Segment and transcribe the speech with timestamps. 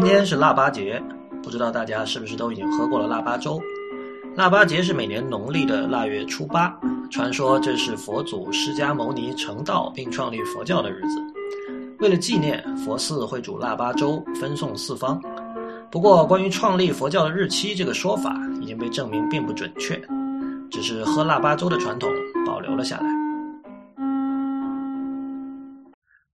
[0.00, 1.02] 今天是腊八节，
[1.42, 3.60] 不知道大家是不是都已经喝过了腊八粥？
[4.36, 6.72] 腊八节是每年农历的腊月初八，
[7.10, 11.20] 传说这是佛祖释迦牟尼成道并创立佛教的日子。
[11.98, 15.20] 为了纪念，佛寺会煮腊八粥分送四方。
[15.90, 20.00] 不过，关于创立佛教的日期这个说法已经被证明并不准确，
[20.70, 22.08] 只是喝腊八粥的传统
[22.46, 23.06] 保留了下来。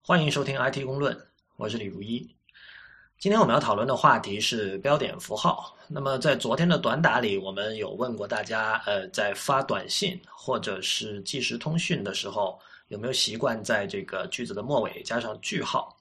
[0.03, 1.17] 欢迎收听 IT 公论，
[1.57, 2.29] 我是李如一。
[3.17, 5.73] 今天我们要讨论的话题是标点符号。
[5.87, 15.95] 那么在昨天的短打里，我们有问过大家，呃，在发短信或者是即时通讯的时候，有没有习惯在这个句子的末尾加上句号？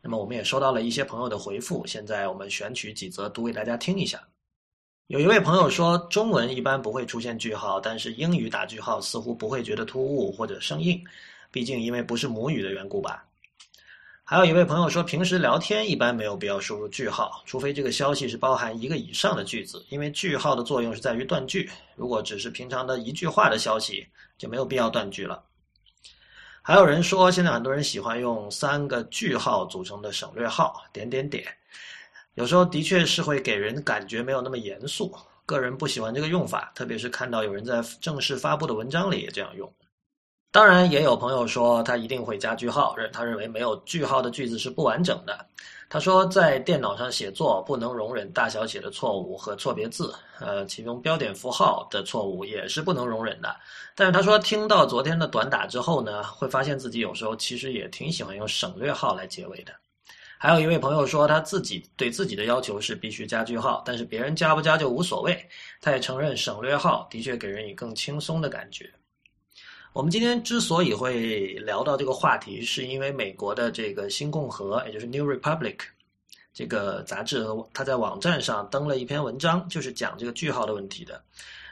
[0.00, 4.22] 那么我们也收到了一些朋友的回复，现在我们选取几则读给大家听一下。
[5.08, 11.02] 有一位朋友说，中文一般不会出现句号，但是英语打句号似乎不会觉得突兀或者生硬，
[11.50, 13.26] 毕竟因为不是母语的缘故吧。
[14.30, 21.68] 还有一位朋友说，平时聊天一般没有必要输入句号，除非这个消息是包含一个以上的句子，因为句号的作用是在于断句。
[21.96, 24.06] 如果只是平常的一句话的消息，
[24.38, 25.42] 就没有必要断句了。
[26.62, 31.44] 还有人说，现在很多人喜欢用三个句号组成的省略号，点点点，
[32.34, 35.12] 有时候的确是会给人感觉没有那么严肃。
[35.44, 39.68] 个人不喜欢这个用法，特别是看到有人在正式发布的文章里也这样用。
[40.52, 45.46] 当然，也有朋友说他一定会加句号，认他认为没有句号的句子是不完整的。
[45.88, 53.54] 他说，在电脑上写作不能容忍大小写的错误和错别字，呃，其中标点符号的错误也是不能容忍的。
[53.94, 59.72] 但是他说，听到昨天的短打之后呢，会发现自己有时候其实也挺喜欢用省略号来结尾的。
[60.36, 65.48] 还有一位朋友说，他自己对自己的要求是必须加句号，但是别人加不加就无所谓。
[65.80, 68.90] 他也承认省略号的确给人以更轻松的感觉。
[69.92, 75.78] 我们今天之所以会聊到这个话题，是因为美国的这个新共和，也就是 New Republic
[76.54, 77.44] 这个杂志，
[77.74, 81.20] 他在网站上登了一篇文章，就是讲这个句号的问题的。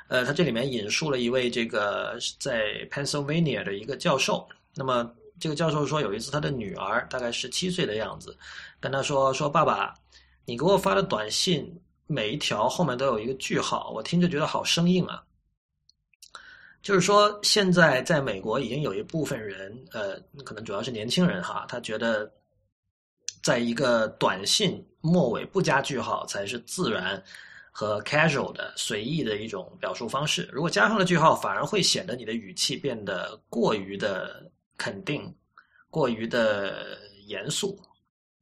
[0.08, 4.48] 呃，他这里面引述了一位这个在 Pennsylvania 的一个教授。
[4.74, 8.36] 那么这个教授说，有一次他的女儿大概十七岁的样子，
[8.80, 9.94] 跟他说：“说爸爸，
[10.44, 11.72] 你给我发的短信
[12.08, 15.22] 每一条后面都有一个句号，我听着觉得好生硬啊。”
[16.80, 22.30] 就是说，现在在美国已经有一部分人，呃，可能主要是年轻人哈，他觉得，
[23.42, 27.22] 在一个短信末尾不加句号才是自然
[27.72, 30.48] 和 casual 的随意的一种表述方式。
[30.52, 35.34] 如果加上了句号，反而会显得你的语气变得过于的肯定，
[35.90, 36.96] 过于的
[37.26, 37.78] 严肃。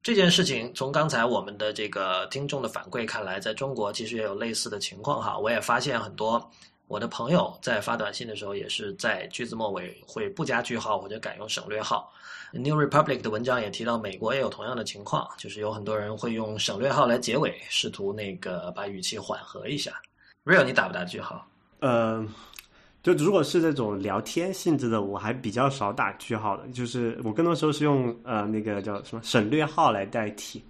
[0.02, 5.36] 这件事情从刚才我们的这个听众的反馈看来，在中国其实也有类似的情况哈。
[5.36, 6.48] 我也发现很多。
[6.88, 12.12] 我的朋友在发短信的时候，也是在句子末尾会不加句号或者改用省略号。
[12.52, 19.92] New Republic 的文章也提到，美国也有同样的情况，就是有很多人会用省略号来结尾，试图那个把语气缓和一下。
[20.44, 21.44] Real，你打不打句号？
[21.80, 22.24] 呃，
[23.02, 30.64] 就如果是这种聊天性质的，我还比较少打句号的，就是我更多时候是用呃那个叫什么省略号来代替。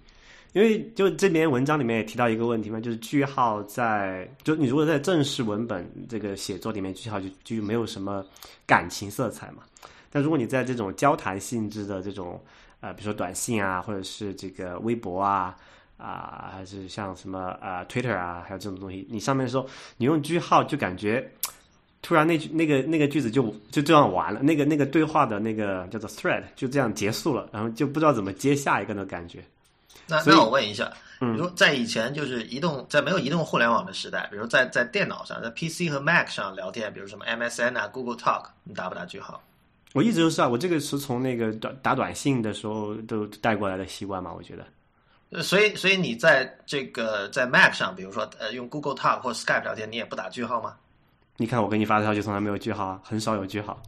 [0.53, 8.25] 因为就这篇文章里面也提到一个问题嘛，就是句号在就你如果在正式文本这个写作里面，句号就就没有什么
[8.65, 9.63] 感情色彩嘛。
[10.09, 12.41] 但如果你在这种交谈性质的这种
[12.79, 15.55] 呃，比如说短信啊，或者是这个微博啊
[15.97, 19.65] 啊，还是像什么呃 Twitter 啊，还有这种东西，你上面说
[19.97, 21.29] 你用句号，就感觉
[22.01, 29.43] 突然那句那个那个句子就就这样完了，那个那个对话的那个叫做 thread 就这样结束了，然后就不知道怎么接下一个的感觉。
[30.07, 39.41] 那那我问一下，比如在以前就是移动在没有移动互联网的时代，比如在在电脑上，在 PC 和 Mac 上聊天，比如什么 MSN 啊、Google Talk，你打不打句号？
[39.93, 45.43] 我一直都是啊，我这个是从那个打打短信的时候都带过来的习惯嘛，我觉得。
[45.43, 50.75] 所以所以你在这个在 Mac 上，比如说呃用 Google Talk 或 Skype 聊天，你也不打句号吗？
[51.35, 53.81] 你看我给你发的消息从来没有句号，很少有句号。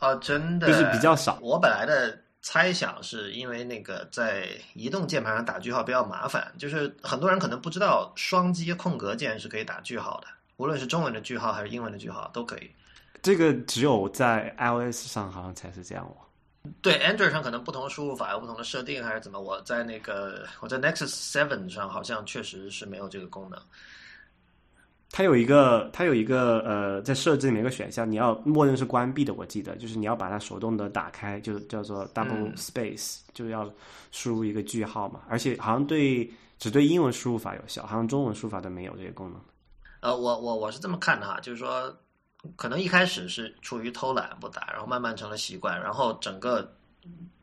[0.00, 1.38] 啊，真的，就是比较少。
[1.40, 2.18] 我本来的。
[2.42, 12.70] 猜想是因为那个在移动键盘上打句号比较麻烦，就是很多人可能不知道双击空格键是可以打句号的，无论是中文的句号还是英文的句号都可以。
[13.22, 16.16] 这个只有在 iOS 上好像才是这样哦。
[16.82, 19.40] 对，Android 上可能不同输入法有不同的设定还是怎么？
[19.40, 23.58] 我在那个我在 Nexus Seven 上好像确实是没有这个功能。
[25.12, 29.34] 它有一个，它有一个，呃，在设置里面一个选项，你要默认是关闭的。
[29.34, 33.68] 我记得就是你要把它手动的打开，就叫做 double space，就要
[34.12, 35.20] 输入一个句号嘛。
[35.28, 39.40] 而且好像对只对英文输入法有效，好像中文输入法都没有这个功能。
[40.00, 41.94] 呃，我我我是这么看的哈，就是说，
[42.54, 46.72] 可能一开始是出于偷懒不打，然后慢慢成了习惯，然后整个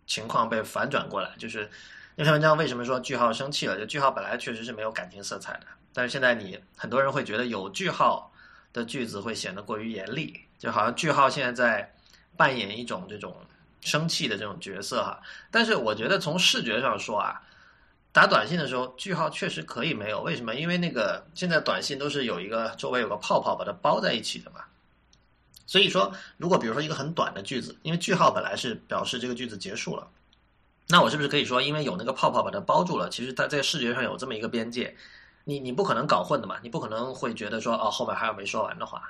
[0.07, 1.69] 情况被反转过来，就是
[2.15, 3.77] 那篇文章为什么说句号生气了？
[3.77, 8.31] 就句号本来确实是没有感情色彩的，但是现在你很多人会觉得有句号
[8.71, 11.91] 的句子会显得过于严厉，就好像句号现在在
[12.35, 13.35] 扮演一种这种
[13.81, 15.19] 生气的这种角色哈。
[15.49, 17.41] 但是我觉得从视觉上说啊，
[18.11, 20.53] 打短信的时候句号确实可以没有，为什么？
[20.53, 24.65] 因为那个现在短信都是有一个周围有个泡泡把它包在一起的嘛。
[25.65, 30.07] 所以说，如果比如说一个很短的句子，因为句号本来是表示这个句子结束了，
[30.89, 34.95] 那我是不是可以说，因为有那个泡泡把它包住了，其实它在视觉上有这么一个边界，
[35.47, 39.01] 你你不可能搞混的嘛，你不可能会觉得说哦后面还有没说完的话。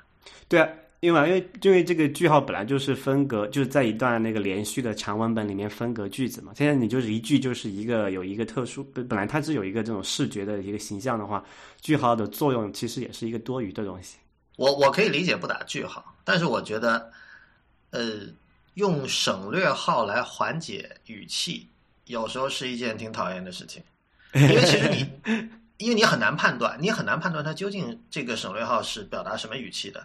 [0.47, 0.69] 对啊，
[0.99, 6.51] 因为因为因为这个句号本来就是分隔，就是在一段那个连续的长文本里面分隔句子嘛。
[6.55, 11.43] 现在你就是一句就是一个有一个特殊，本来它是有一个这种视觉的一个形象的话，
[11.81, 14.17] 句号的作用其实也是一个多余的东西。
[14.57, 17.11] 我我可以理解不打句号，但是我觉得，
[17.91, 18.21] 呃，
[18.73, 21.67] 用省略号来缓解语气，
[22.05, 23.81] 有时候是一件挺讨厌的事情，
[24.33, 30.03] 因为其实你，因为你很难判断，你很难判断它究竟这个省略号是表达什么语气的。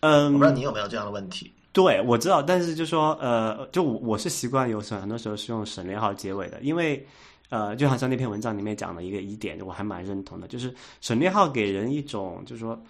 [0.00, 1.52] 嗯，我不知道你有没有这样的问题。
[1.72, 7.06] 对，我知道，但是就说呃，就我我是习惯有时很多时候是用省略号结尾的，因为
[7.50, 12.80] 呃，就好像那篇文章里面讲的一个疑点，我还蛮认同的，就是省略号给人一种就是说。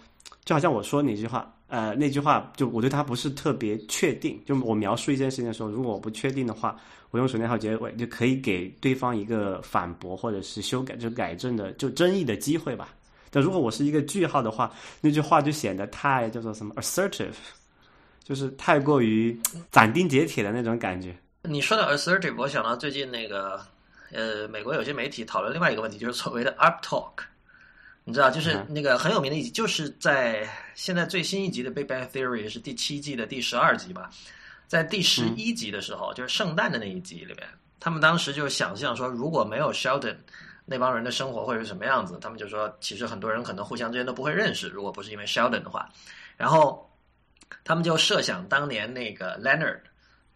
[0.45, 4.41] 就好像我说你一句话，呃，那句话就我对它不是特别确定。
[4.45, 6.75] 就我描述一件事情的时候，如果我不确定的话，
[7.11, 12.89] 我用省略号结尾就可以给对方一个反驳或者是修改，就改正的就争议的机会吧。
[13.31, 17.35] 但如果我是一个句号的话，那句话就显得太叫做什么 assertive，
[18.23, 19.39] 就是太过于
[19.71, 21.15] 斩钉截铁的那种感觉。
[21.43, 23.61] 你说的 assertive，我想到最近那个
[24.11, 27.23] 呃，美国有些媒体讨论另外一个问题，就是所谓的 up talk。
[28.09, 34.09] 你知道，就是那个很有名的一集，就是在现在最新一集的《Big Bang Theory》是第七季的第十二集吧，
[34.65, 37.47] 在第十一集的时候，就是圣诞的那一集里面，
[37.79, 40.15] 他们当时就想象说，如果没有 Sheldon，
[40.65, 42.17] 那帮人的生活会是什么样子？
[42.19, 45.87] 他们就说，其实很多人可能互相之间都不会认识，如果不是因为 Sheldon 的话。
[46.35, 46.91] 然后
[47.63, 49.81] 他们就设想当年那个 Leonard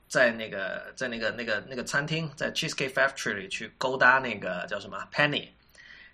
[0.08, 5.48] 在那个在那个那个那个餐厅，在 Cheesecake Factory 里去勾搭那个叫什么 Penny。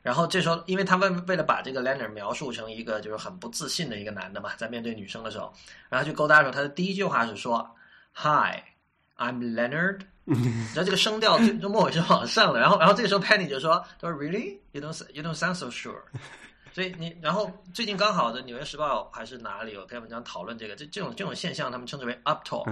[0.09, 5.53] 然后这时候，因为他为为了把这个 Leonard 描述成一个就是很不自信的一个男的嘛，在面对女生的时候，
[5.87, 7.69] 然后去勾搭的时候，他的第一句话是说
[8.15, 9.99] ：“Hi，I'm Leonard。
[10.73, 12.59] ”然后这个声调就就末尾是往上的。
[12.59, 14.57] 然后，然后这个时候 Penny 就说：“他说 Really?
[14.71, 16.01] You don't you don't sound so sure。
[16.73, 22.65] ”所以你，然后最近刚好的《纽约时报》还是哪里有篇文章讨论这个，这这种这种现象，他们称之为 up talk，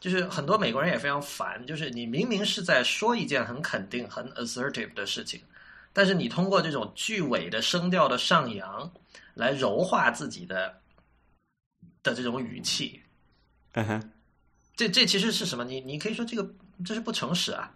[0.00, 5.40] 就是很多美国人也非常烦，就是你明明是在说一件很肯定、很 assertive 的事情。
[5.98, 8.88] 但是你通过这种句尾的声调的上扬，
[9.34, 10.72] 来柔化自己的
[12.04, 13.02] 的这种语气，
[13.72, 14.10] 嗯哼，
[14.76, 15.64] 这这其实是什么？
[15.64, 16.48] 你你可以说这个
[16.86, 17.74] 这是不诚实啊！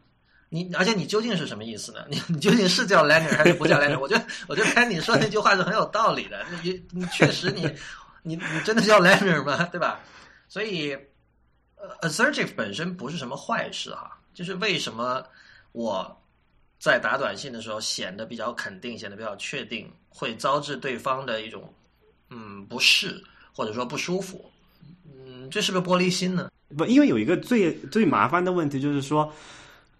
[0.50, 2.06] 你而且你究竟是什么意思呢？
[2.08, 3.98] 你你究竟是叫 Leonard 还是不叫 Leonard？
[3.98, 6.46] 我觉得我觉得看你说那句话是很有道理的。
[6.62, 7.62] 你你确实你
[8.22, 9.64] 你你真的叫 Leonard 吗？
[9.64, 9.98] 对吧？
[10.46, 10.92] 所以
[11.74, 15.26] 呃，assertive 本身不是什么坏事哈，就是为什么
[15.72, 16.21] 我。
[16.82, 21.72] 在打短信的时候显得比较肯定，显得比较确定，会招致对方的一种
[22.28, 23.22] 嗯不适
[23.54, 24.50] 或者说不舒服，
[25.06, 26.50] 嗯，这是不是玻璃心呢？
[26.76, 29.32] 不，因为有一个最最麻烦的问题就是说，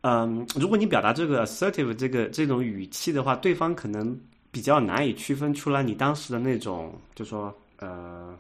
[0.01, 4.21] 嗯，如果你表达这个 assertive 这个这种语气的话，对方可能
[4.51, 8.37] 比较难以区分出来你当时的那种，就说呃，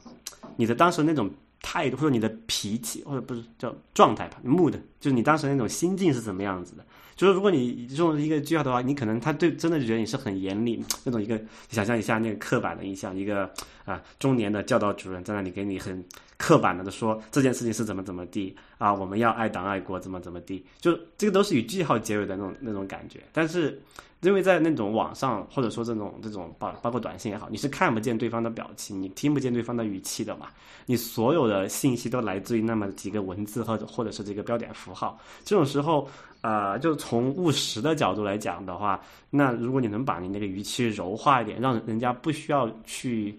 [0.57, 1.31] 你的当时那种
[1.62, 6.85] 态度或者你的脾气或者不是叫状态吧，mood，就是你当时那种心境是怎么样子的。
[7.14, 13.49] 就是如果你用一个句号的话，你可能他对真的觉得你是很严厉那种一个，想象一下那个刻板的印象，一个
[13.85, 16.04] 啊中年的教导主任在那里给你很
[16.37, 23.81] 刻板的说这件事情是怎么怎么地啊，我们要爱党爱国怎么怎么地，就这个都是以句号结尾的那种那种感觉，但是。
[24.23, 30.47] 因为在那种网上，或者说这种这种包包括短信也好，你是看不见对方的表情，你听不见对方的语气的嘛？
[30.87, 35.19] 你所有的信息都来自于那么几个文字或者或者是这个标点符号。
[35.45, 36.09] 这种时候，
[36.41, 43.37] 呃，就从务实的角度来讲的话，那如果你能把你那个语气柔化一点，让人家不需要去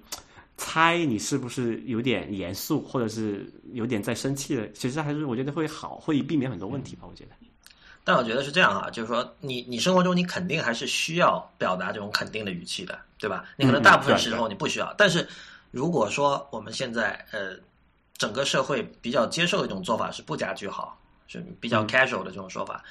[0.57, 7.07] 猜你是不是有点严肃，或者是有点在生气的，其实还是我觉得会好，会避免很多问题吧？
[7.09, 7.31] 我觉得。
[8.03, 13.45] 但我觉得是这样啊，就是说，你你生活中你肯定还是需要表达这种肯定的语气的，对吧？
[13.55, 15.27] 你可能大部分时候你不需要，但是
[15.72, 17.55] 如果说我们现在呃
[18.17, 22.83] 整个社会比较接受的一种做法是不加句号，是比较 casual 的这种说法。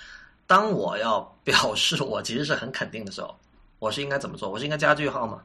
[0.46, 3.34] 当我要表示我其实是很肯定的时候，
[3.78, 4.50] 我是应该怎么做？
[4.50, 5.42] 我是应该加句号吗？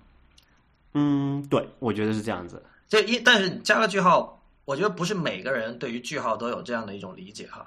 [0.93, 2.63] 嗯，对，我觉得是这样子。
[2.87, 7.65] 就一，但是加了句号，我觉得不是每个人对于句号都有这样的一种理解哈。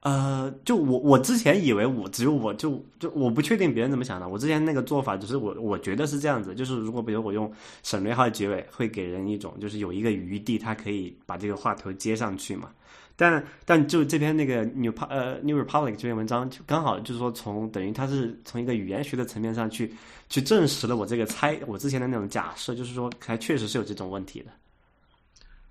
[0.00, 4.28] 呃，就我我之前以为我只有我就就我不确定别人怎么想的。
[4.28, 7.52] 我之前那个做法只是我我觉得是这样子，就是如果比如我用
[7.82, 12.70] 省略号结尾，会给人一种就是有一个余地，他可以把这个话头接上去嘛。
[13.16, 19.92] 但但就这篇那个 New 呃 New Republic 这篇文章，就刚好就是说从等于它是从一个语言学的层面上去
[20.28, 24.46] 去证实了我这个猜我之前的那种假设，就是说还确实是有这种问题的。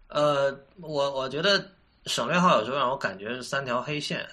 [0.10, 1.66] 呃，我我觉得
[2.08, 4.26] 省略号有时候让我感觉是三条黑线。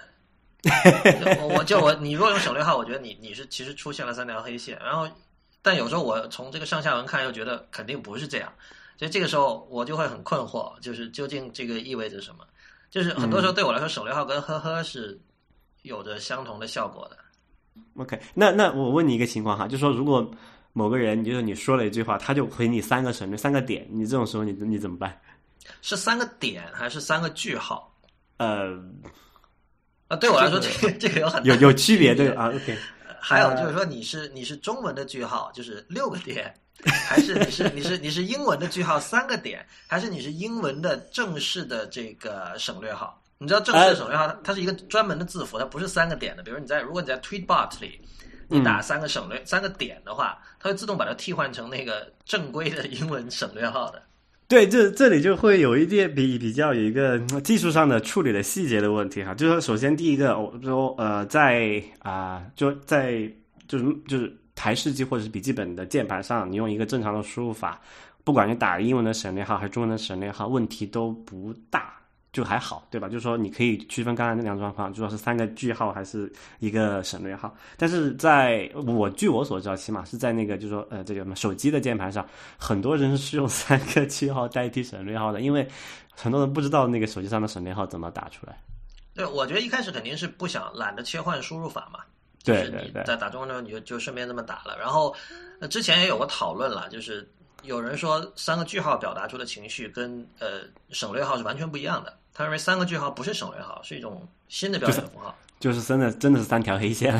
[1.41, 4.79] 我我就我你如果用省略号，我觉得你你是其实出现了三条黑线。
[4.83, 5.07] 然后，
[5.61, 8.51] 但有时候我从这个上下文看，又觉得肯定不是这样。
[8.97, 12.47] 所以这个时候我就会很困惑，就是究竟这个意味着什么？
[12.91, 15.21] 就是很多时候对我来说，省略号跟呵呵是
[15.83, 17.19] 有着相同的效果的。
[17.97, 20.31] OK，那那我问你一个情况哈，就说如果
[20.73, 25.21] 某个人就是你说了一句话，他就回你三个省略三个点，你这种时候你你怎么办？
[25.85, 27.95] 是三个点还是三个句号？
[28.39, 28.75] 呃，
[30.09, 32.49] 啊，对我来说，这个 这个有很有有区别对啊。
[32.49, 32.75] OK，
[33.21, 36.55] 还有就是说，你是你是中文的句号，就是六个点，
[37.07, 43.23] 还是你是你是你是英文的句号三个点，还是你是英文的正式的这个省略号？
[43.37, 46.43] 你知道正式的省略号它它是一个专门的字符，它不是三个点的。
[46.43, 48.01] 比如你在如果你在 Tweetbot 里
[48.49, 54.03] 你打三个省略三个点的话，它会自动把它替换成那个正规的英文省略号的。
[54.55, 63.29] 对，这这里就会有一点比比较有一个技术上的处理的细节的问题哈，就是说，首先第一个，我说呃，在啊，就在
[63.67, 67.81] 就是就是台式机或者是笔记本的键盘上，你用一个正常的输入法，
[68.23, 71.93] 不管你打英文的省略号还是中文的省略号，问题都不大。
[72.35, 73.09] 就还好，对吧？
[73.09, 77.55] 就是说，你可以区分刚才那两种状况，就说是三个句号还是一个省略号。
[77.79, 82.27] 但是在我据我所知，起码是在那个，就是说，呃，这个什么手机的键盘上，
[82.59, 85.65] 很多人是用三个句号代替省略号的，因为
[86.13, 88.59] 很多人不知道那个手机上的省略号怎么打出来。
[89.15, 92.01] 对，我觉得一开始肯定是不想懒得切换输入法嘛。
[92.43, 93.05] 对对对。
[93.05, 94.77] 在打中文的时候，你就就顺便这么打了。
[94.77, 95.15] 然后
[95.71, 97.27] 之前也有过讨论了，就是
[97.63, 102.13] 有人说三个句号表达出的情绪跟呃省略号是完全不一样的。
[102.35, 107.15] 他认为三个句号不是省略号，是一种新的标点符号，就是真的真的是三条黑线。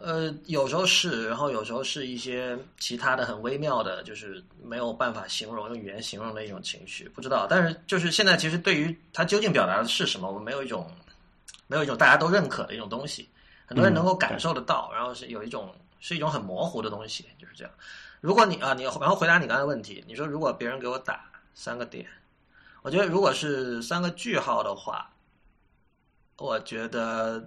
[0.00, 7.46] 呃，有时候是，然后有时候是一些其他的很微妙的，就是没有办法形容用语言形容的一种情绪，不知道。
[7.48, 10.88] 但是就是现在，其实对于它究竟表达的是什么，我们没有一种
[11.66, 13.28] 没有一种大家都认可的一种东西，
[13.66, 17.72] 很多人能够感受得到，然后是有一种是一种很模糊的东西，就是这样。
[18.20, 22.06] 如果你啊，你然后回答你刚才问题，你说如果别人给我打三个点。
[22.84, 25.10] 我觉得，如果是三个句号的话，
[26.36, 27.42] 我觉得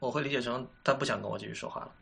[0.00, 1.92] 我会理解成他不想跟我继续说话了。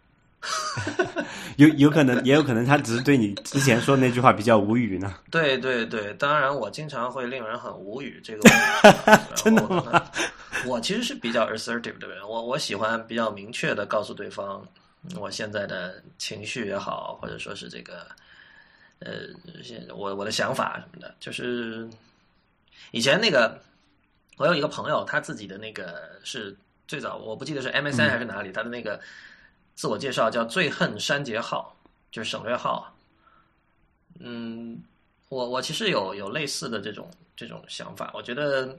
[1.59, 5.15] 有有可能，也有可能他只是对你之前说那句话比较无语呢。
[5.31, 8.19] 对对对，当然我经常会令人很无语。
[8.25, 8.49] 这个
[9.37, 10.03] 真的吗？
[10.65, 14.67] 我其实是比较 assertive 的人，我我喜欢比较明确的告诉对方
[15.19, 18.07] 我现在的情绪也好，或者说是这个
[19.01, 19.29] 呃，
[19.95, 21.87] 我我的想法什么的，就是。
[22.91, 23.61] 以前那个，
[24.37, 26.57] 我有一个朋友，他自己的那个是
[26.89, 29.01] 最早，我不记得是 MSN 还是哪里，他的那个
[29.75, 31.77] 自我介绍叫“最恨删节号”，
[32.11, 32.93] 就是省略号。
[34.19, 34.83] 嗯，
[35.29, 38.77] 我我其实有有类似的这种这种想法，我觉得，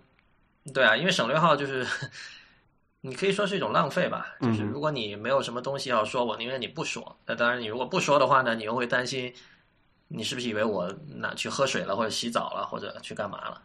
[0.74, 1.88] 对啊，因为省略号就是
[3.01, 7.15] 你可以说是一种浪费吧，就是如果你没有什么东西要说，我宁愿你不说。
[7.25, 9.34] 那当然，你如果不说的话呢，你又会担心
[10.08, 13.62] 你是不是以为我哪去喝水了，或者洗澡了，或者去干嘛了。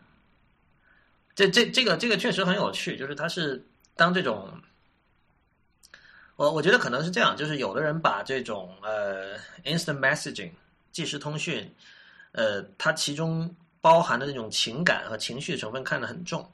[1.36, 3.62] 这这这个这个确实很有趣，就是它是
[3.94, 4.50] 当这种，
[6.34, 10.50] 我我觉得可能是这样，就是有的人把这种呃 instant messaging
[10.90, 11.70] 即时通讯，
[12.32, 16.50] 呃，它其中包含的那种情感和情绪成分看得很重，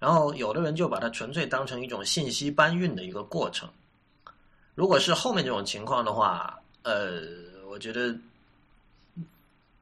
[0.00, 3.70] 然后有的人就把它纯粹当成一种信息搬运的一个过程。
[4.74, 7.22] 如果是后面这种情况的话，呃，
[7.68, 8.12] 我觉得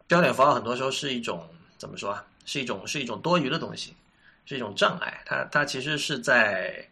[0.07, 2.23] 标点符号很多时候是一种怎么说啊？
[2.45, 3.95] 是一种是一种多余的东西。
[4.45, 6.87] 是一种障碍，它它其实是在，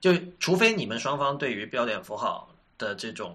[0.00, 2.48] 就除非你们双方对于标点符号
[2.78, 3.34] 的这种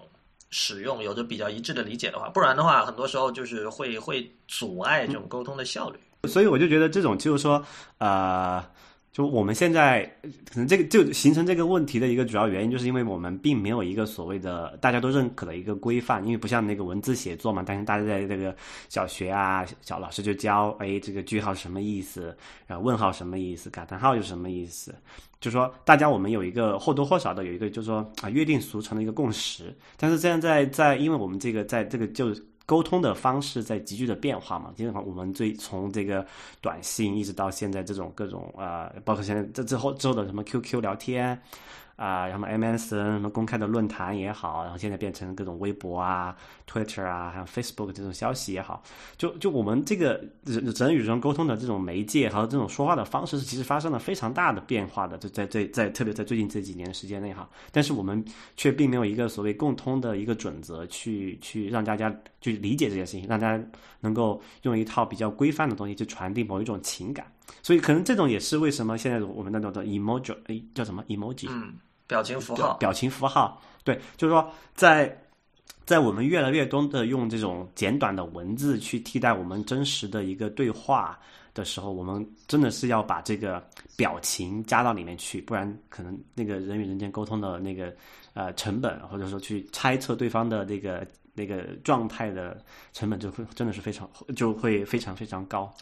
[0.50, 5.98] 使用有着比较一致的理解的话，不然的话，很多时候就是会会阻碍这种沟通的效率。
[6.28, 7.64] 所以我就觉得这种就是说，
[7.98, 8.64] 呃。
[9.12, 10.04] 就我们现在
[10.52, 18.54] 可能这个就形成这个问题的一个主要原因，就是因为我们并没有一个所谓的大家都认可的一个规范，因为不像那个文字写作嘛，但是大家在这个
[18.88, 22.36] 小学啊，小老师就教，哎，这个句号什么意思，
[22.68, 24.94] 然后问号什么意思，感叹号又什么意思，
[25.40, 32.32] 就说大家我们有一个或多或少的有一个，就是说啊约定俗成的一个共识，但是这样在在因为我们这个在这个就。
[32.70, 34.72] 沟通的方式在急剧的变化嘛。
[34.76, 36.24] 今天我们最从这个
[36.60, 41.36] 短信一直到现在这种各种啊，包括现在这之后之后的什么 QQ 聊天。
[42.00, 46.34] 啊，然后 MSN 什么公开的论坛也好，然后现在变成各种微博啊、
[46.66, 48.82] Twitter 啊，还有 Facebook 这种消息也好，
[49.18, 58.24] 就就我们这个人人与人沟通的这种媒介和这种说话的方式，是其实发生了非常大的变化的，就在在在特别在最近这几年时间内哈，但是我们
[58.56, 63.62] 却并没有一个所谓共通的一个准则去去让大家去理解这件事情，让大家
[64.00, 67.30] 能够用一套比较规范的东西去传递某一种情感，
[67.62, 70.34] 所以可能这种也是为什么现在我们那种的 emoji
[70.74, 71.74] 叫什么？emoji 嗯。
[72.10, 75.16] 表情符号，表情符号，对，就是说，在
[75.86, 81.16] 在我们越来越多的用这种简短的文字去替代我们真实的一个对话
[81.54, 83.64] 的时候，我们真的是要把这个
[83.96, 87.94] 表情加到里面去，不然可能那个人与人间沟通的那个
[88.34, 92.60] 呃成本，或者说去猜测对方的那个那个状态的
[92.92, 95.72] 成本，就会真的是非常就会非常非常高。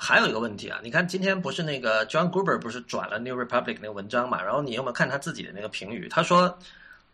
[0.00, 4.40] 还有一个问题啊，你看今天不是那个 John Gruber 不是转了 New Republic 那个文章嘛？
[4.42, 6.08] 然后你有没有看他自己的那个评语？
[6.08, 6.56] 他说，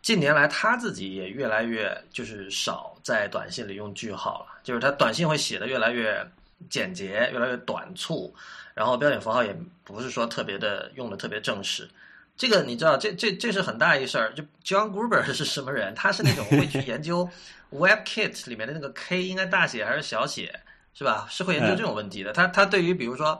[0.03, 6.23] 近年来他自己也越来越就是少在短信里用句号了，就是他短信会写的越来越
[6.69, 8.33] 简洁，越来越短促，
[8.75, 11.89] 然后标点符号也不是说特别的用的特别正式。
[12.37, 14.33] 这个你知道，这这这是很大一事儿。
[14.33, 15.95] 就 John Gruber 是什么人？
[15.95, 17.27] 他是那种会去研究
[17.71, 20.61] WebKit 里面的那个 K 应该大写还是小写。
[20.97, 21.27] 是吧？
[21.29, 22.31] 是会研究这种问题的。
[22.33, 23.39] 他他对于比如说，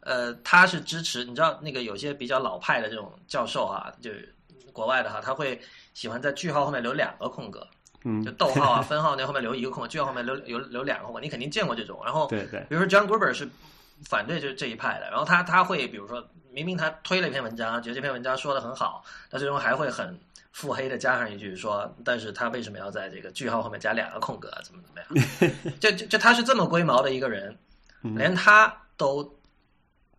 [0.00, 4.34] 呃，他是支持你知道那个有些比较老派的这种教授啊，就是
[4.72, 5.60] 国外的哈，他会
[5.92, 7.66] 喜欢在句号后面留两个空格，
[8.04, 11.20] 嗯，就逗号啊、 分号那后面留一个空格，句号后面留留留两个空格。
[11.20, 12.00] 你肯定见过这种。
[12.04, 13.48] 然后对对，比如说 John Gruber 是
[14.08, 20.18] 反对这这一派的，然后他他会比如说明明他推了一篇文章，觉得这篇文章说的很好，他最终还会很。
[20.54, 24.48] 腹黑的加上一句说，但是他为什么要在这个句号后面加两个空格？
[24.62, 25.18] 怎么怎么
[25.50, 25.74] 样？
[25.80, 27.58] 就就就他是这么龟毛的一个人，
[28.02, 29.28] 连他都，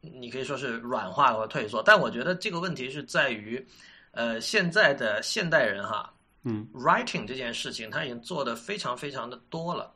[0.01, 1.81] 你可以说是软化或退缩。
[1.81, 3.65] 但我觉得这个问题是在于，
[4.11, 9.89] 呃，现在的现代人哈，嗯，writing 这件事情他已经做的非常非常的多了，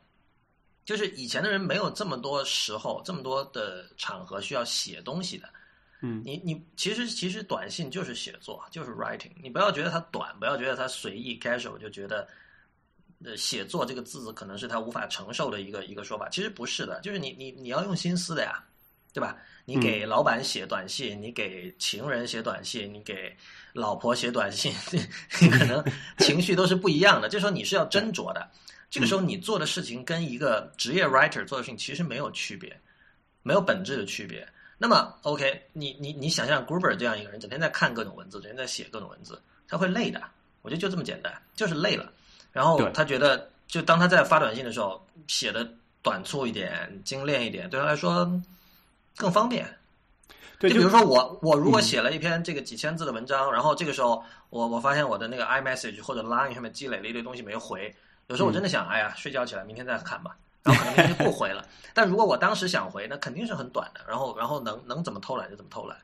[0.90, 5.48] 就是以前的人没有这么多时候、这么多的场合需要写东西的。
[6.00, 9.30] 嗯，你你其实其实短信就是写作，就是 writing。
[9.40, 12.26] 你不要觉得它短，不要觉得它随意 casual，就觉得
[13.24, 16.28] 呃写作这个字可能是他无法承受的一个一个说法。
[16.28, 18.60] 其实不是的，就是你你你要用心思的呀，
[19.12, 19.36] 对吧？
[19.64, 23.32] 你给老板写短信，你给情人写短信，你给
[23.72, 24.74] 老婆写短信，
[25.40, 25.84] 你可能
[26.18, 27.28] 情绪都是不一样的。
[27.28, 28.50] 这时候你是要斟酌的。
[28.90, 32.78] 这个时候你做的事情跟一个职业 writer 做的事情其实没有区别，
[33.42, 34.46] 没有本质的区别。
[34.76, 40.20] 那么，OK，你你你想象 Gruber 这样一个人，整天在看各种文字，整天在写各种文字，他会累的。
[40.62, 42.12] 我觉得就这么简单，就是累了。
[42.50, 45.70] 然后他觉得，就当他在发短信的时候，写的
[46.02, 48.28] 短促一点、精炼一点，对他来说
[49.16, 49.66] 更方便。
[50.58, 57.94] 对，就比如说我，我如果写了一篇这个几千字的文章，然后这个时候我我发现我的那个 iMessage 或者 Line 上面积累了一堆东西没回，
[58.30, 60.34] 有时候我真的想，哎呀，睡觉起来，明天再看吧。
[60.62, 64.00] 然后可能明天就不回了，但如果我当时想回，那肯定是很短的。
[64.06, 65.98] 然后，然后能能怎么偷懒就怎么偷懒。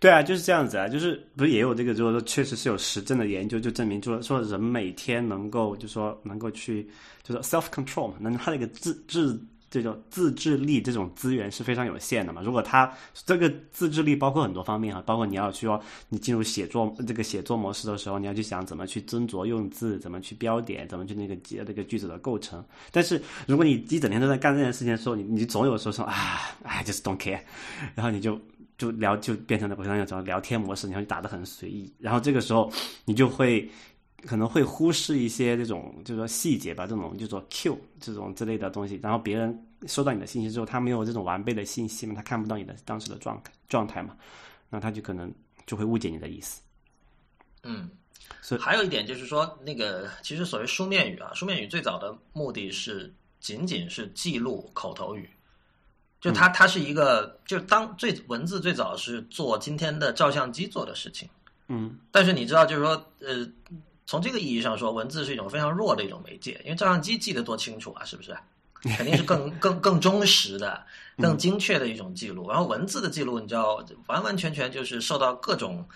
[0.00, 6.90] 对啊，就是这样子啊，就是不是也有这个，就是说确实是有实证的研究，就证明，就说人每天能够，就说能够去，
[7.22, 9.38] 就是 self control 嘛，能他那个自自。
[9.76, 12.40] 这种自制力这种资源是非常有限的嘛？
[12.40, 22.64] 如果他这个自制力包括很多方面哈，包括你要去说你进入写作这个写作模式的时候，你要去想怎么去斟酌用字，怎么去标点，怎么去那个结那个句子的构成。
[22.90, 27.40] 但是如果你一整天都在干这件事情的时候，你你总有时候说啊，哎，just don't care，
[27.94, 28.40] 然后你就
[28.78, 32.72] 就聊就变成了不像那种聊天模式，然后就打得很随意，然后这个时候
[33.04, 33.68] 你就会。
[34.24, 38.98] 可能会忽视一些这种，就是说细节吧，这种就说 Q 这种之类的东西。
[39.00, 44.16] 然后别人收到你的信息之后，他没有这种完备的信息嘛，他看不到你的当时的状状态嘛，
[44.70, 45.32] 那他就可能
[45.66, 46.62] 就会误解你的意思。
[47.62, 47.90] 嗯，
[48.40, 55.28] 所以还有一点就是说，那个其实所谓书面语啊，书面语最早的目的是仅仅是记录口头语，
[56.20, 61.28] 就它它是一个，就当最文字最早是做今天的照相机做的事情。
[61.68, 63.46] 嗯，但是你知道，就是说，呃。
[64.08, 68.36] 从这个意义上说，文字是一种非常弱的一种媒介，因为照相机记得多清楚啊，是不是？
[68.96, 70.84] 肯定是更 更更忠实的、
[71.18, 72.48] 更精确的一种记录。
[72.48, 75.86] 然后文字的记录，你知道，完完全全就是受到各种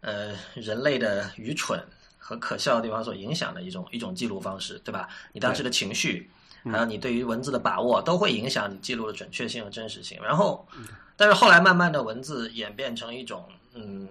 [0.00, 1.82] 呃人类的愚蠢
[2.18, 5.08] 和可笑的地方所影响的一种一种记录方式，对吧？
[5.32, 6.30] 你当时的情绪，
[6.64, 10.18] 还有你对于文字的把握，都会影响你记录的准确性和真实性。
[10.22, 10.66] 然后，
[11.16, 14.08] 但是后来慢慢的文字演变成一种嗯。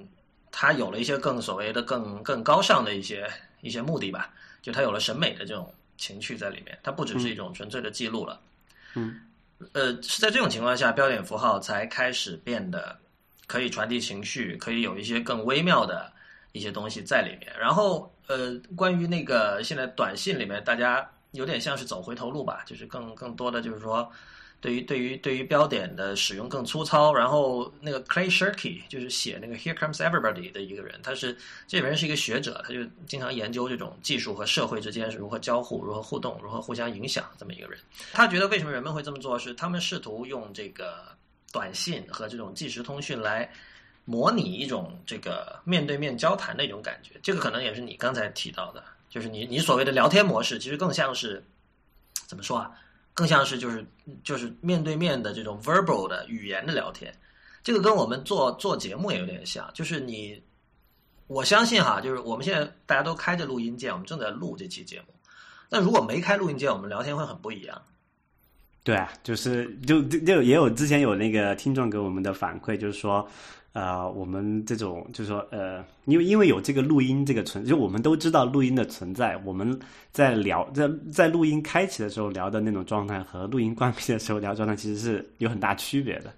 [0.53, 3.25] 它有了一些更所谓的更更高尚的一些
[3.61, 8.41] 一些目的吧，就它有了审美的这种情绪在里面，它不只是一种纯粹的记录了。
[8.95, 9.21] 嗯，
[9.73, 12.97] 呃，是在这种情况下，标点符号才开始变得
[13.45, 16.11] 可以传递情绪，可以有一些更微妙的
[16.53, 17.53] 一些东西在里面。
[17.59, 24.11] 然后，呃，关于那个现在短信里面，大家有点像是走回头路吧，就是更更多的就是说。
[24.61, 31.35] 对于对于对于标点的使用更粗糙，然后那个 Clay Shirky 就是写那个 Here Comes Everybody 的一个人，他是
[31.67, 37.79] 这个人是一个学者，他就经常研究这种技术和社会之间是如何交互、如何互动、如何互相影响这么一个人。
[38.13, 41.07] 他觉得为什么人们会这么做，是他们试图用这个
[41.51, 43.51] 短信和这种即时通讯来
[44.05, 47.19] 模拟一种这个面对面交谈的一种感觉。
[47.23, 51.43] 这个可能也是你刚才提到的，就是你你所谓的聊天模式，其实更像是
[52.27, 52.69] 怎么说啊？
[53.13, 53.85] 更像是就是
[54.23, 57.13] 就是面对面的这种 verbal 的语言的聊天，
[57.63, 59.69] 这个跟我们做做节目也有点像。
[59.73, 60.41] 就是你，
[61.27, 65.07] 我相信哈，就是我们现在大家都开着录音键，我们正在录这期节目。
[65.69, 67.81] 那如果没开录音键，我们聊天会很不一样。
[68.83, 73.27] 对啊，就是就就也有之前有那个听众给我们的反馈，就是说。
[73.73, 79.37] 啊，我们这种就是说，呃，因为因为有这个录音这个存，就我们都知道录音的存在。
[79.45, 79.79] 我们
[80.11, 86.33] 在聊在在录音开启的时候聊的那种状态，和录音关闭的时候聊状态，其实是有很大区别的。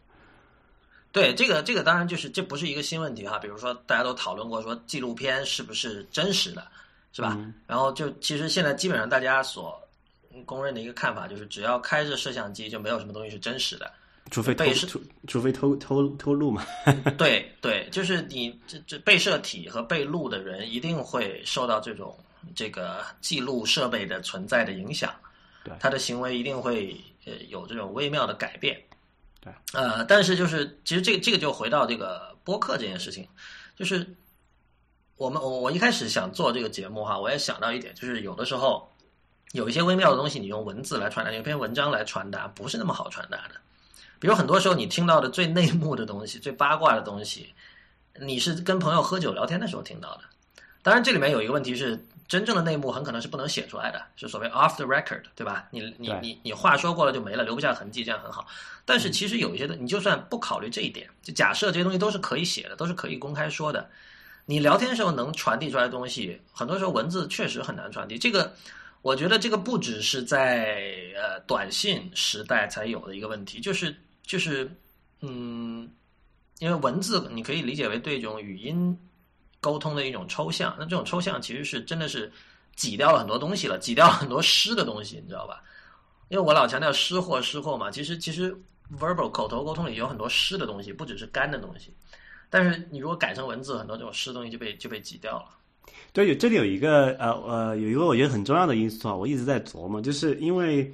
[1.11, 3.39] 对，这个这个当然就是这不是一个新问题哈。
[3.39, 6.67] 比如说，大家都讨论过说纪录片是不是真实的，
[7.13, 7.37] 是吧？
[7.65, 9.75] 然后就其实现在基本上大家所
[10.45, 13.91] 公认的一个看法就是，只要开着摄像机，就没有什么东西是真实的。
[14.31, 16.65] 除非偷除除非偷偷偷录嘛？
[17.17, 22.17] 对对，就是你这这被摄体和被录的人一定会受到这种
[22.55, 25.13] 这个记录设备的存在的影响，
[25.63, 28.81] 对他的行为一定会呃有这种微妙的改变，
[29.39, 33.27] 对呃，但是就是其实这个这个就回到这个播客这件事情，
[33.75, 34.07] 就是
[35.17, 38.89] 我们我我一开始想做这个节目哈，我也想到一点，就是有的时候
[39.51, 43.55] 有一些微妙的东西，你用文字来传达，用篇文章来传达，不是那么好传达的。
[44.23, 47.53] 比如很多时候你听到的最内幕的东西、最八卦的东西，
[48.21, 50.21] 你是跟朋友喝酒聊天的时候听到的。
[50.81, 55.67] 当然，这里面有一个问题是，真正的内幕很可能是不能写出来的，是所谓 off the record，对吧？
[55.71, 58.47] 你你你你话说过了就没了，留不下痕迹，这样很好。
[58.85, 63.89] 但是其实有一些的，你就算不考虑这一点，就假设这些东西都是可以写的，都是可以公开说的，
[64.45, 68.17] 你聊天时候能传递出来的东西，很多时候文字确实很难传递。
[68.17, 68.53] 这个。
[69.03, 70.81] 我觉得这个不只是在
[71.13, 74.69] 呃短信时代才有的一个问题，就是就是
[75.21, 75.89] 嗯，
[76.59, 78.97] 因为文字你可以理解为对这种语音
[79.61, 82.31] 沟通的一种抽象，那这种抽象其实是真的是
[82.75, 85.61] 挤掉了很多东西了，挤掉了很多湿的东西，你知道吧？
[86.29, 88.55] 因为我老强调湿货湿货嘛，其实其实
[88.97, 91.93] verbal 口头沟通里有很多湿的东西，不只是干的东西，
[92.49, 95.45] 但是你如果改成文字，很多这种湿东西就被就被挤掉了。
[96.11, 100.91] 对，有这里有一个呃呃，有一个我觉得很重要的因素啊，我一直在琢磨，就是因为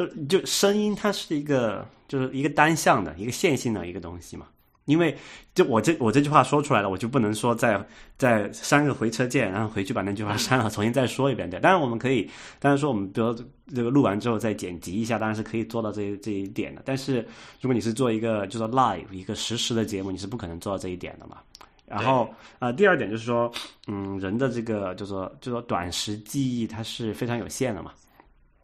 [0.00, 4.46] 就就声音它是一个就是一个单向的一个线性的一个东西嘛，
[4.86, 5.14] 因为
[5.54, 7.84] 就我这我这句话说出来了，我就不能说再
[8.16, 11.60] 再删个回车键，然后回去把那句话删了，重新再说一遍对。
[11.60, 13.34] 当然我们可以，当然说我们比如
[13.74, 16.80] 这个录完之后再剪辑一下，当然是可以做到这这一点的。
[16.84, 17.16] 但是
[17.60, 21.36] 如果你是做一个就是 live 一个实时的节目，你是不可能做到这一点的嘛。
[21.84, 23.52] 然后啊，第二点就是说，
[23.88, 27.92] 嗯，人的这个就是说就说短时记忆它是非常有限的嘛，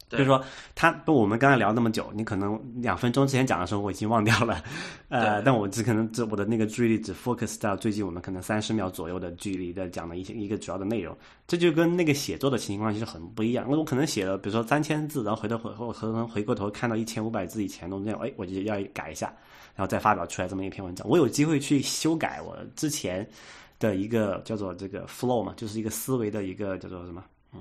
[0.09, 0.43] 就是说
[0.75, 4.63] 他不我们刚才聊那么久，你可能两分钟之前讲的时候我已经忘掉了，
[5.09, 11.15] 呃，但我只可能只我的那个注意力只 focus 到最近我们可能三十秒左右的距离的讲的一些一个主要的内容，
[11.47, 13.65] 这就跟那个写作的情况其实很不一样。
[13.69, 19.33] 那我可能写了比如说三千字，然后回头回后可能回过头看到一千五百字以前的内容，哎，我就要改一下。
[19.75, 23.29] 然后再发表出来这么一篇文章，我有机会去修改我之前
[23.77, 27.59] 的一个叫做这个 flow 嘛，就是一个思维的一个叫做什么，嗯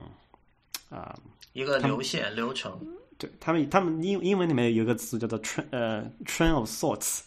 [0.91, 1.15] 啊，
[1.53, 2.79] 一个流线流程。
[3.19, 7.21] 对他们，他们英英文里面有一个词叫做 train 呃 train of thoughts，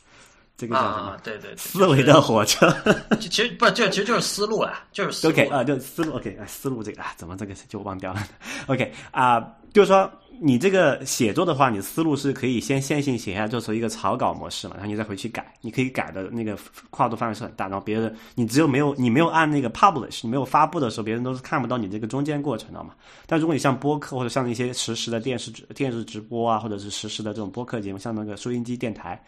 [0.56, 1.18] 这个叫什么？
[1.24, 2.72] 对对，思维的火车。
[3.20, 8.24] 其实不，这其实就是思路啦，就是 OK 啊，就思路 OK 啊，思路这个啊，怎么这个就忘掉了？
[8.68, 9.40] OK 啊，
[9.74, 10.12] 就是说。
[10.42, 16.58] 你这个写作的话，你思路是可以先线性写下，做成一个草稿模式嘛，然后你再回去改，你可以改的那个
[16.92, 17.68] 跨度范围是很大。
[17.68, 22.92] 然后别人，你只有没有你没有按那个 publish，你没有发布的时候，别人都是看不到你这个中间过程的嘛。
[23.26, 29.22] 但如果你像播客或者像一些实时的电视电视直播啊，或者是实时的这种播客节目，像那个收音机电台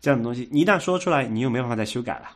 [0.00, 2.30] 这样的东西，你一旦说出来，你又没办法再修改了。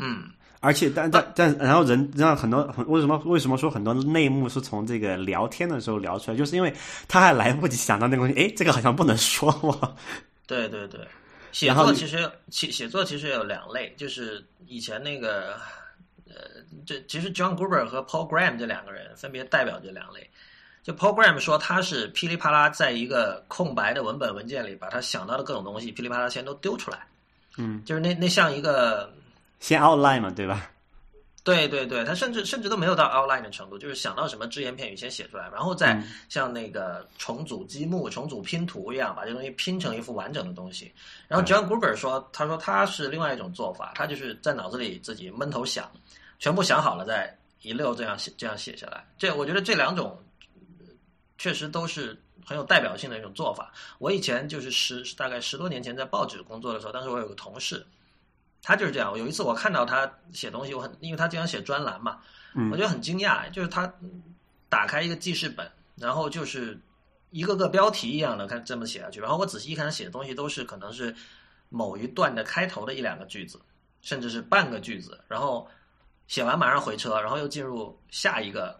[0.00, 0.24] 嗯。
[0.60, 6.74] 而且，但但但，然后人让很多为什么为什么说很多内幕是从这个聊天的时候聊出来，就是因为
[7.06, 9.94] 他还来不及想到那个东西，哎，这个好像不能说嘛。
[10.48, 11.00] 对对对，
[11.52, 15.54] 写作其实写写作其实有两类，就是以前那个
[16.26, 20.28] 呃，这其实 John Gruber 和 Paul Graham 这两个人分别代表这两类。
[20.82, 27.06] 就 Paul Graham 说他是噼里啪啦在一个空白的文本文件里，把他想到的各种东西噼里啪啦先都丢出来。
[27.58, 29.12] 嗯，就是那那像一个
[29.60, 30.70] 先 outline 嘛，对吧？
[31.44, 40.92] 对对对，他甚至甚至都没有到 outline 的程度，就是想到什么只言片语先写出来，然后再像那个重组积木、重组拼图一样，把这东西拼成一幅完整的东西。
[41.26, 45.90] 然后 John Gruber 说，他说他是另外一种做法，他就是在脑子里自己闷头想，
[46.38, 49.02] 全部想好了再一溜这样写这样写下来。
[49.16, 50.22] 这我觉得这两种
[51.38, 53.72] 确实都是很有代表性的一种做法。
[53.98, 57.86] 我以前就是十大概十多年前在报纸工作的时候，当时我有个同事。
[58.62, 59.16] 他就是这样。
[59.16, 62.18] 有一次我看到他写东西，我很因为他经常写专栏嘛，
[62.70, 63.50] 我觉得很惊讶。
[63.50, 63.92] 就是他
[64.68, 66.78] 打开一个记事本，然后就是
[67.30, 69.20] 一个个标题一样的看这么写下去。
[69.20, 71.14] 然后我仔细一看，他写的东西都是可能是
[71.68, 73.60] 某一段的开头的一两个句子，
[74.02, 75.18] 甚至是半个句子。
[75.28, 75.66] 然后
[76.26, 78.78] 写完马上回车，然后又进入下一个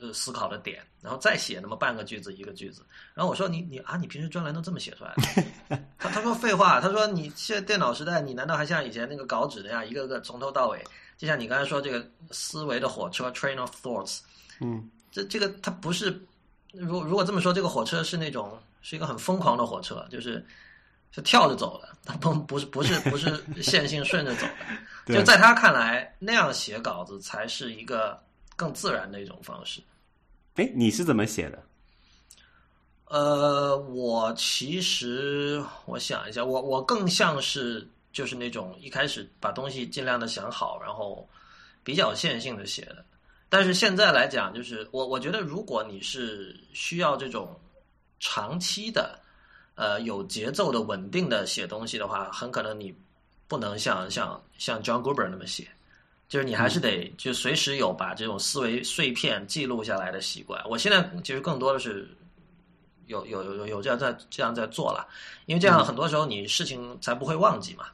[0.00, 2.84] 呃思考的点，然后再写那么半个句子一个句子。
[3.14, 5.78] 然后我说你你啊，你平时专栏都这么写出来的？
[5.98, 10.84] 他他说废话，他说你现在电脑时代，你难道还像以前那个稿纸那样一个个从头到尾？
[11.18, 14.20] 就像你刚才说这个思维的火车 train of thoughts，
[14.60, 16.10] 嗯，这这个它不是，
[16.72, 20.44] 如如果这么说，这个火车是那种是一个很疯狂的火车，就是
[21.10, 24.46] 是跳着走的，它不不是不是不是线性顺着走
[25.06, 25.14] 的。
[25.14, 28.22] 就在他看来，那样写稿子才是一个
[28.56, 29.80] 更自然的一种方式。
[30.54, 31.62] 哎，你是怎么写的？
[33.04, 41.28] 呃，我其实我想一下，我我更像是就是那种一开始把东西尽量的想好，然后
[41.84, 43.04] 比较线性的写的。
[43.48, 47.56] 但是现在来讲，就是我我觉得，如果你是需要这种
[48.18, 49.16] 长期的
[49.76, 52.92] 呃有节奏的稳定的写东西的话，很可能你
[53.46, 55.68] 不能像像像 John Gruber 那么写，
[56.28, 60.62] 就是你还是得就随时有把这种思维碎片记录下来的习惯。
[60.68, 62.08] 我现在其实更多的是。
[63.06, 65.06] 有有有有有这样在这样在做了，
[65.44, 67.84] 因为这样很多时候你事情才不会忘记嘛。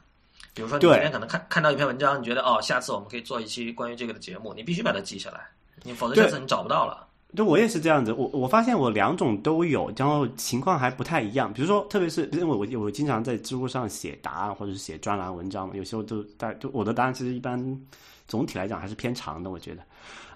[0.55, 5.47] 比如说你今天可能看看到一篇文章，你觉得哦，下次我们可以做一期关于这个的节目，你必须把它记下来，
[5.83, 7.07] 你否则下次你找不到了。
[7.35, 8.13] 对，我也是这样子。
[8.13, 11.51] 我我发现我两种都有，然后情况还不太一样。
[11.51, 17.81] 比如说，特别是因为我我经常在知乎上写答案或者是写专栏文章嘛，有时候都大就我的答案其实一般
[18.27, 19.49] 总体来讲还是偏长的。
[19.49, 19.83] 我觉得，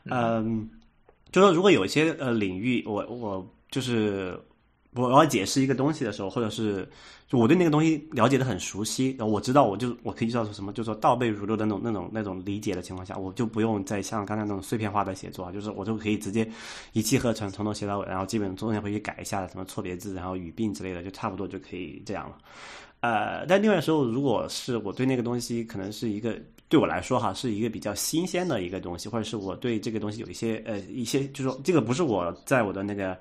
[0.06, 0.70] 嗯，
[1.32, 4.40] 就说如果有一些呃领域，我我就是。
[4.94, 6.88] 我要解释一个东西的时候，或者是
[7.28, 16.50] 就我对那个东西了解的很熟悉，然后我知道我就我可以叫做什么，就说倒背如流的那种那种那种理解的情况下，我就不用再像刚才那种碎片化的写作，就是我就可以直接
[16.94, 22.38] 一气呵成从头写到尾，然后基本中间回去改一下什么错别字，然后语病之类的，就差不多就可以这样了。
[23.02, 26.36] 呃，但另外时候，如果是我对那个东西可能是一个
[26.70, 33.16] 对我来说哈是一个比较新鲜的一个东西，或者是我对这个东西有一些呃一些，就是说这个不是我在我的那个。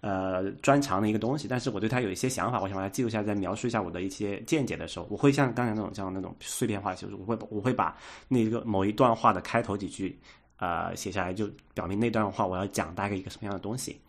[0.00, 10.18] 呃，专长的一个东西，但是我对它有一些想法，我想把它记录下来，再描述一下我的一些见解的时候，我会像刚才那种像那种碎片化，就是我会我会把那个某一段话的开头几句，
[10.56, 14.00] 呃，写下来，就表明那段话我要讲大概一个什么样的东西，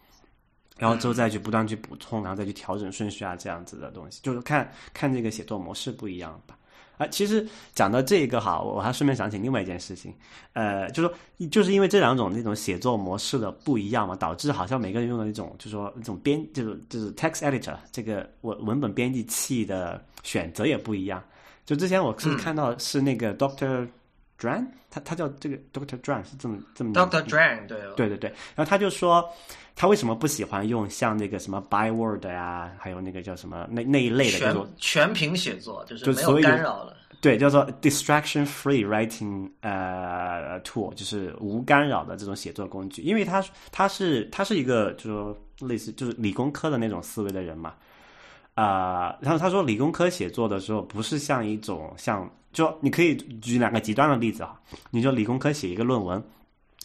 [0.77, 6.58] 然后之后再去不断去补充，然后再去调整顺序啊，这样子的东西，就是看看这个写作模式不一样吧。
[7.02, 10.14] 啊，其实讲到这个哈，我还顺便想起另外一件事情，
[10.54, 11.12] 呃，就说
[11.50, 21.24] 就是因为这两种那种写作模式的不一样嘛，导致好像每个人用的那种，就是说那种编，就是就是 text editor 这个文文本编辑器的选择也不一样。
[21.66, 23.88] 就之前我是看到是那个 Doctor
[24.41, 29.30] Dran，他他叫这个 Doctor Dran 是这么这么 Doctor Dran 对对对对，然后他就说
[29.75, 36.97] 他为什么不喜欢用像那个什么 Byword 呀，还有那个叫什么那那一类的全全屏写作，就是没有干扰了。
[37.21, 43.04] 对，叫做 distraction-free writing，呃，tool，就是无干扰的这种写作工具。
[43.04, 47.75] 因为他他是他是一个，就说类似就是理工科的那种思维的人嘛，
[48.56, 54.60] 啊，然后他说理工科写作的时候不是像一种像，就你可以举两个极端的例子啊，
[54.92, 56.24] 你说理工科写一个论文。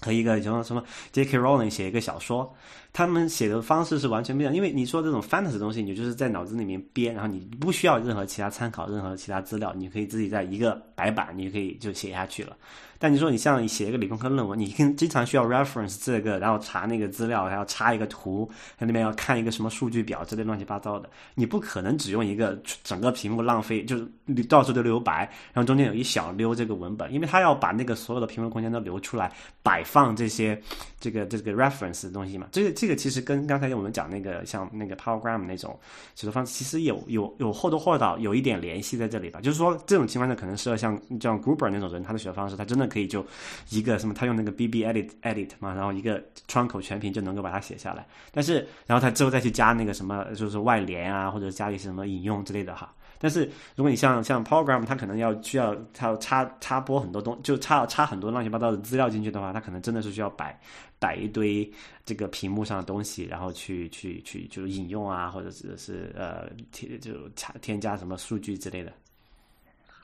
[0.02, 1.38] 和一个什么什么 J.K.
[1.38, 2.54] Rowling 写一个小说，
[2.96, 4.54] 他们写的方式是完全不一样。
[4.54, 12.56] 因为你说这种 fantasy 的东西，你就是在脑子里面编，然后你不需要任何其他参考，任何其他资料，你可以自己在一个白板，你就可以就写下去了。
[12.98, 24.08] 但你说你像你写一个理工科论文，你经经常需要 reference 这个，然后查那个资料，还要插一个图，在那边要看一个什么数据表之类乱七八糟的，你不可能只用一个整个屏幕浪费，就是
[24.48, 29.30] 到处都留白，然后中间有一小溜这个文本，因为他要把那个所有的屏幕空间都留出来，
[29.62, 30.58] 摆放这些
[30.98, 32.46] 这个这个 reference 的东西嘛。
[32.50, 35.76] 这个这个其实跟刚才我们讲那个像那个 Powergram 那种
[36.14, 39.40] 写作方式，其实有有有或多或少有一点联系在这里吧。
[39.40, 43.26] 就是说这种情况下，可能适合像像 Gruber 那种人，他的写作方式，他真的可以就
[43.70, 48.06] 一个什么，他用那个 BB Edit Edit 嘛，然后一个窗口全屏就能够把它写下来。
[48.30, 52.94] 但是然后他之后再去加那个什么，就是外联啊，或者加一些什么引用之类的哈。
[53.18, 60.58] 但是如果你像像 Program，它可能要需要它要插插播很多东，就插插很多乱七八糟的资料进去的话，它可能真的是需要摆
[60.98, 61.70] 摆一堆
[62.04, 68.92] 这个屏幕上的东西，然后去去去就是引用啊，或者是是呃添就加添加什么数据之类的。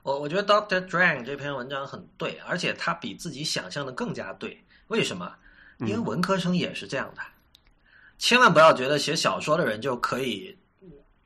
[0.02, 4.58] 我我觉得 Doctor Drang 这篇文章很对，而且他比自己想象的更加对。
[4.88, 5.32] 为什么？
[5.78, 7.22] 因为文科生也是这样的。
[8.18, 10.56] 千万不要觉得写小说的人就可以。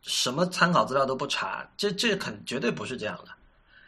[0.06, 3.32] 什么参考资料都不查，这这肯绝对不是这样的，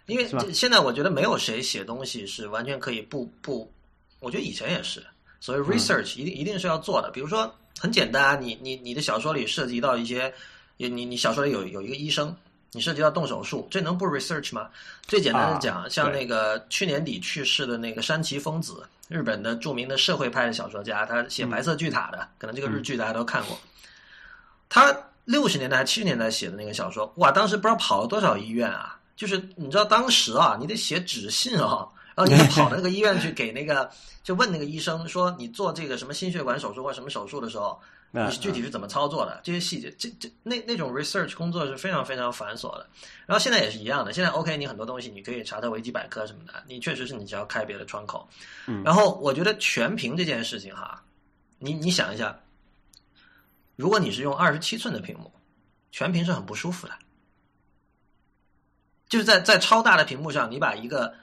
[0.06, 3.72] 因为现在我觉得没有谁写东西是完全可以不不，
[4.18, 5.00] 我觉得以前也是，
[5.38, 7.08] 所以 research 一定一定是要做的。
[7.12, 10.34] 比如说很简单啊，你你你的小说里涉及到一些，
[10.76, 12.34] 你你小说里有有一个医生，
[12.72, 14.68] 你涉及到动手术，这能不 research 吗？
[15.02, 23.56] 最简单的讲，像那个去年底去世的那个山崎丰子，日本的著名的社会派的小说家，他写《白色巨塔》的，可能这个日剧大家都看过，
[24.68, 24.92] 他。
[25.28, 28.98] 六十年代还七十年代写的那个小说，哇，当时不知道跑了多少医院啊！
[29.14, 33.90] 就是你知道当时啊，你得写纸信啊，然后你跑那个医院去给那个，
[34.22, 37.78] 就问那个医生说，你做这个什么心血管手术或什么手术的时候，
[38.10, 39.38] 你具体是怎么操作的？
[39.44, 42.86] 这些细节，这这那那种 research 工作是非常非常繁琐的。
[43.26, 48.26] 然后现在也是一样的，现在 OK，你很多东西你可以查到维基百科什么的，你确实是你只要开别的窗口。
[48.82, 51.02] 然后我觉得全屏这件事情哈，
[51.58, 52.34] 你你想一下。
[53.78, 55.32] 如果你是用二十七寸的屏幕，
[55.92, 56.92] 全屏是很不舒服的。
[59.08, 61.14] 就是在在超大的屏幕上，你把一个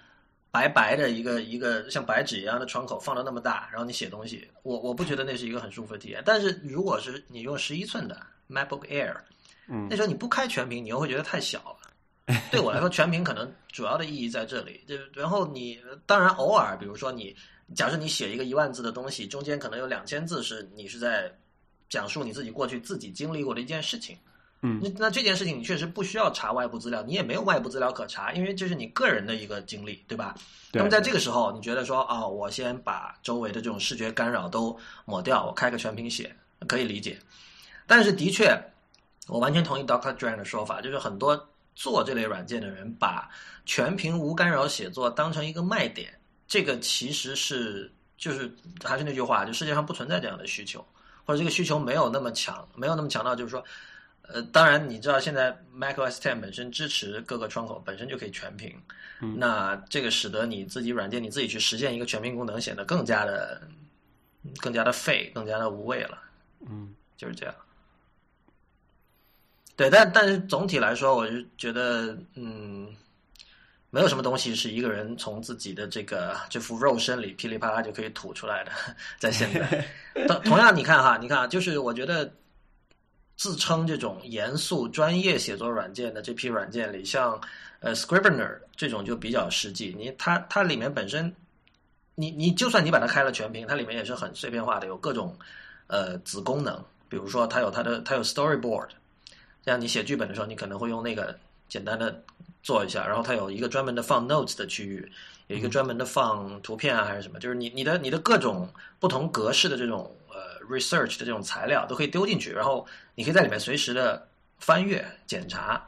[0.52, 6.24] 白白的一个一个像白纸一样的窗口放到那么大，然后你写东西，我我不觉得那是一个很舒服的体验。
[6.26, 9.18] 但是如果是你用十一寸的 MacBook Air，
[9.68, 12.34] 嗯，那时候你不开全屏，你又会觉得太小了。
[12.52, 14.82] 对我来说，全屏可能主要的意义在这里。
[14.88, 17.36] 就然后你当然偶尔，比如说你
[17.76, 21.30] 假设你写一个一万字的东西，中间可能有两千字是你是在。
[21.89, 24.17] 讲述你自己过去自己经历过的一件事情，
[24.62, 30.36] 嗯，那那这件事情你确实不需要查外部资料，你也没有外部资料可查，因为这是你个人的一个经历，对吧？
[30.71, 36.36] 那么在这个时候，你觉得说啊，我先把周围的这种视觉干扰都抹掉，我开个全屏写，
[36.67, 37.17] 可以理解。
[37.86, 38.60] 但是的确，
[39.28, 43.30] 我完全同意 Doctor Dran 的说法，就是很多做这类软件的人把
[43.65, 46.12] 全屏无干扰写作当成一个卖点，
[46.48, 48.52] 这个其实是就是
[48.84, 50.84] 还是那句话，就世界上不存在这样的需求。
[51.26, 53.64] 或者这个需求没有那么强，没有那么强到就是说，
[54.22, 58.74] 呃，当然你知道现在 macOS Ten 本身支持各个窗口，本身就可以全屏，
[59.20, 63.62] 那这个使得你自己软件你自己去实现一个全屏功能显得更加的
[64.62, 66.18] 更加的废，更加的无味了。
[66.70, 67.56] 嗯，就是这样。
[69.76, 72.96] 对，但但是总体来说，我是觉得，嗯。
[73.95, 78.71] 没有什么东西是一个人从自己的这个这副肉身里噼里啪啦就可以吐出来的，
[79.17, 79.88] 在现在。
[80.27, 82.29] 同同样，你看哈，你看啊，就是我觉得
[83.38, 87.39] 自称这种严肃专业写作软件的这批软件里，像
[87.79, 89.95] 呃 Scrivener 这种就比较实际。
[89.97, 91.34] 你它它里面本身，
[92.15, 95.34] 你你就算你把它开了全屏，它里面也是很碎片化的，有各种
[95.88, 96.84] 呃子功能。
[97.08, 98.89] 比如说，它有它的它有 Storyboard，
[99.63, 102.23] 这样你写剧本的时候，你可能会用那个简单的。
[102.65, 105.12] 做一下，然后它有一个专门的放 notes 的区域，
[105.45, 108.67] 有一个专门的放图片啊，还是什么，就是你你的你的各种
[108.99, 115.86] 不同格式的这种呃 research 的这种材料都可以丢进去，然后你可以在里面随时的翻阅、检查、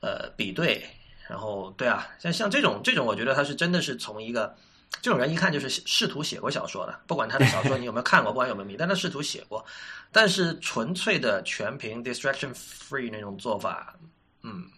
[0.00, 0.84] 呃比对，
[1.28, 4.52] 然后对啊，像像这种这种，我觉得他是真的是从一个
[5.00, 9.64] 这种人一看就是试图写过小说的，不管他的小说你有没有看过， 不管有没有名，但他试图写过，
[10.10, 13.94] 但是纯粹的全凭 distraction free 那种做法，
[14.42, 14.68] 嗯。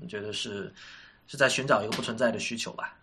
[0.00, 0.72] 你觉得是
[1.26, 2.96] 是在寻找一个不存在的需求吧？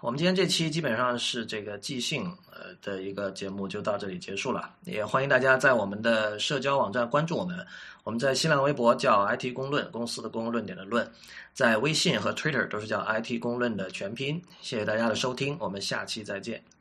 [0.00, 4.74] 我们今天这期基本上是这个即兴呃的一个节目，就到这里结束了。
[4.84, 7.66] 也欢迎大家在我们的社交网站关注我们。
[8.04, 11.10] 我们在新浪微博叫 IT 公论，公司的公论点的论，
[11.52, 14.40] 在微信和 Twitter 都是叫 IT 公论的全拼。
[14.62, 16.77] 谢谢大家的收听，我们下期再见。